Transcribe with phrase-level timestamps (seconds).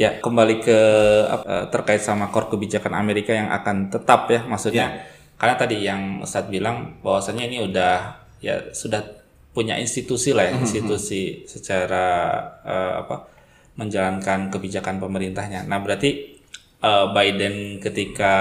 [0.00, 0.80] Ya, kembali ke
[1.28, 5.04] uh, terkait sama core kebijakan Amerika yang akan tetap ya, maksudnya ya.
[5.36, 9.04] karena tadi yang Ustadz bilang bahwasanya ini udah ya sudah
[9.52, 10.64] punya institusi lah ya, hmm, hmm, hmm.
[10.64, 12.32] institusi secara
[12.64, 13.28] uh, apa
[13.76, 15.68] menjalankan kebijakan pemerintahnya.
[15.68, 16.40] Nah, berarti
[16.80, 18.34] uh, Biden ketika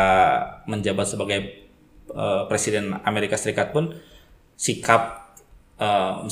[0.63, 1.67] menjabat sebagai
[2.15, 3.99] uh, presiden Amerika Serikat pun
[4.55, 5.35] sikap
[5.75, 6.23] uh,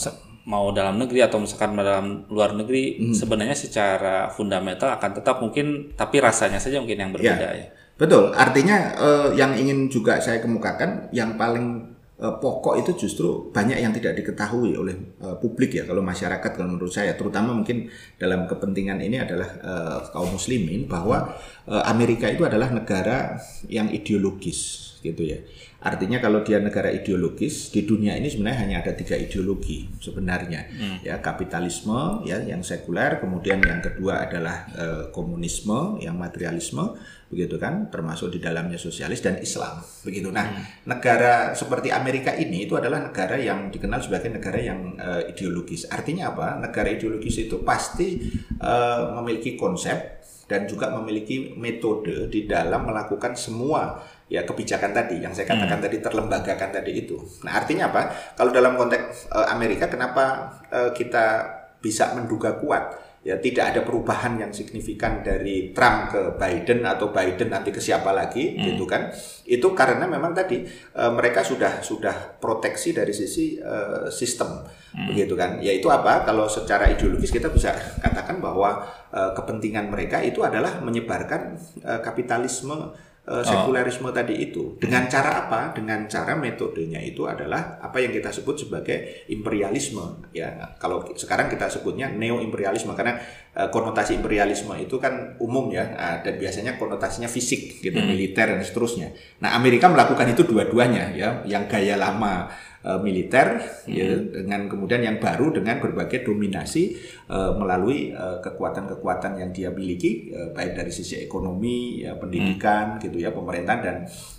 [0.48, 3.12] mau dalam negeri atau misalkan dalam luar negeri hmm.
[3.12, 7.68] sebenarnya secara fundamental akan tetap mungkin tapi rasanya saja mungkin yang berbeda ya.
[7.68, 7.68] ya.
[7.98, 13.82] Betul, artinya uh, yang ingin juga saya kemukakan yang paling uh, pokok itu justru banyak
[13.82, 17.90] yang tidak diketahui oleh uh, publik ya kalau masyarakat kalau menurut saya terutama mungkin
[18.22, 21.38] dalam kepentingan ini adalah uh, kaum muslimin bahwa
[21.70, 23.38] uh, Amerika itu adalah negara
[23.70, 25.40] yang ideologis gitu ya
[25.78, 30.98] Artinya kalau dia negara ideologis di dunia ini sebenarnya hanya ada tiga ideologi sebenarnya hmm.
[31.06, 36.98] ya kapitalisme ya yang sekuler kemudian yang kedua adalah e, komunisme yang materialisme
[37.30, 40.34] begitu kan termasuk di dalamnya sosialis dan Islam begitu.
[40.34, 40.90] Nah hmm.
[40.90, 45.86] negara seperti Amerika ini itu adalah negara yang dikenal sebagai negara yang e, ideologis.
[45.94, 46.58] Artinya apa?
[46.58, 48.18] Negara ideologis itu pasti
[48.58, 48.74] e,
[49.14, 55.48] memiliki konsep dan juga memiliki metode di dalam melakukan semua ya kebijakan tadi yang saya
[55.48, 55.86] katakan hmm.
[55.88, 57.20] tadi terlembagakan tadi itu.
[57.44, 58.12] Nah artinya apa?
[58.36, 61.48] Kalau dalam konteks uh, Amerika, kenapa uh, kita
[61.80, 62.96] bisa menduga kuat?
[63.26, 68.16] Ya tidak ada perubahan yang signifikan dari Trump ke Biden atau Biden nanti ke siapa
[68.16, 68.64] lagi, hmm.
[68.64, 69.12] gitu kan?
[69.44, 70.64] Itu karena memang tadi
[70.96, 74.64] uh, mereka sudah sudah proteksi dari sisi uh, sistem,
[74.96, 75.12] hmm.
[75.12, 75.60] begitu kan?
[75.60, 76.24] Yaitu apa?
[76.24, 82.96] Kalau secara ideologis kita bisa katakan bahwa uh, kepentingan mereka itu adalah menyebarkan uh, kapitalisme
[83.28, 84.16] uh, sekulerisme oh.
[84.16, 85.76] tadi itu dengan cara apa?
[85.76, 90.74] Dengan cara metodenya itu adalah apa yang kita sebut sebagai imperialisme ya.
[90.80, 93.20] Kalau sekarang kita sebutnya neo imperialisme karena
[93.54, 98.08] uh, konotasi imperialisme itu kan umum ya uh, dan biasanya konotasinya fisik gitu, hmm.
[98.08, 99.12] militer dan seterusnya.
[99.44, 102.48] Nah, Amerika melakukan itu dua-duanya ya, yang gaya lama
[102.88, 103.92] uh, militer hmm.
[103.92, 106.96] ya, dengan kemudian yang baru dengan berbagai dominasi
[107.28, 113.04] uh, melalui kekuatan-kekuatan uh, yang dia miliki uh, baik dari sisi ekonomi ya pendidikan hmm.
[113.04, 113.98] gitu ya pemerintahan dan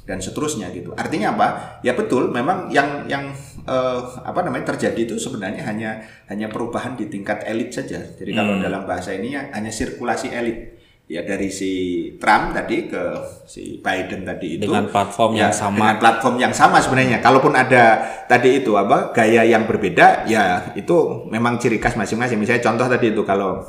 [0.09, 1.49] dan seterusnya gitu artinya apa
[1.85, 3.29] ya betul memang yang yang
[3.69, 6.01] uh, apa namanya terjadi itu sebenarnya hanya
[6.33, 8.39] hanya perubahan di tingkat elit saja jadi hmm.
[8.41, 11.73] kalau dalam bahasa ini ya, hanya sirkulasi elit ya dari si
[12.21, 13.03] Trump tadi ke
[13.49, 15.77] si Biden tadi itu dengan platform ya, yang sama.
[15.81, 17.25] dengan platform yang sama sebenarnya.
[17.25, 17.85] Kalaupun ada
[18.29, 22.37] tadi itu apa gaya yang berbeda ya itu memang ciri khas masing-masing.
[22.37, 23.65] Misalnya contoh tadi itu kalau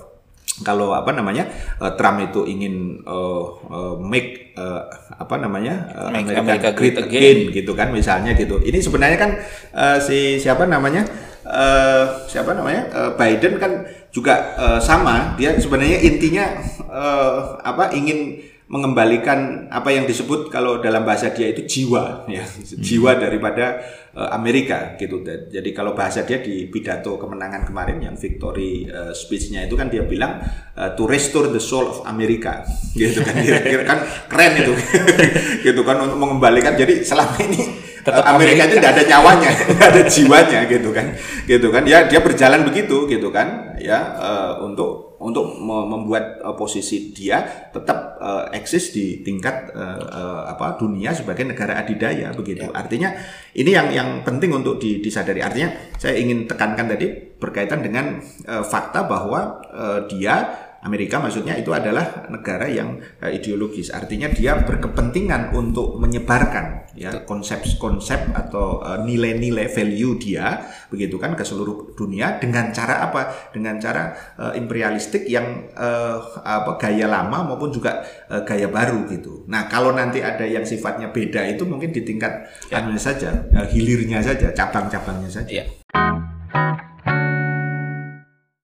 [0.68, 1.48] kalau apa namanya
[1.80, 4.84] uh, Trump itu ingin uh, uh, make uh,
[5.16, 7.08] apa namanya uh, Amerika, Amerika great, again.
[7.08, 7.56] again.
[7.56, 8.60] gitu kan misalnya gitu.
[8.60, 9.32] Ini sebenarnya kan
[9.72, 11.08] uh, si siapa namanya
[11.50, 12.88] uh, siapa namanya?
[12.94, 13.84] Uh, Biden kan
[14.14, 15.36] juga uh, sama.
[15.36, 16.46] Dia sebenarnya intinya
[16.88, 22.46] uh, apa ingin mengembalikan apa yang disebut kalau dalam bahasa dia itu jiwa ya.
[22.46, 22.78] Hmm.
[22.78, 23.82] jiwa daripada
[24.14, 25.26] uh, Amerika gitu.
[25.26, 30.06] Jadi kalau bahasa dia di pidato kemenangan kemarin yang victory uh, speech-nya itu kan dia
[30.06, 30.38] bilang
[30.78, 32.62] uh, to restore the soul of America.
[32.94, 34.00] Gitu kan kira-kira kan
[34.30, 34.74] keren itu.
[35.66, 36.78] Gitu kan untuk mengembalikan.
[36.78, 41.06] Jadi selama ini Tetap Amerika, Amerika itu tidak ada nyawanya, tidak ada jiwanya gitu kan,
[41.46, 41.84] gitu kan.
[41.84, 47.44] Ya dia berjalan begitu gitu kan, ya uh, untuk untuk membuat uh, posisi dia
[47.76, 52.64] tetap uh, eksis di tingkat uh, uh, apa dunia sebagai negara adidaya begitu.
[52.64, 52.72] Ya.
[52.72, 53.12] Artinya
[53.52, 55.44] ini yang yang penting untuk disadari.
[55.44, 61.76] Artinya saya ingin tekankan tadi berkaitan dengan uh, fakta bahwa uh, dia Amerika maksudnya itu
[61.76, 63.92] adalah negara yang uh, ideologis.
[63.92, 70.60] Artinya dia berkepentingan untuk menyebarkan ya konsep-konsep atau eh, nilai-nilai value dia
[70.92, 73.52] begitu kan ke seluruh dunia dengan cara apa?
[73.54, 79.46] Dengan cara uh, imperialistik yang uh, apa gaya lama maupun juga uh, gaya baru gitu.
[79.48, 82.84] Nah, kalau nanti ada yang sifatnya beda itu mungkin di tingkat ya.
[83.00, 85.64] saja, uh, hilirnya saja, cabang-cabangnya saja.
[85.64, 85.66] Ya.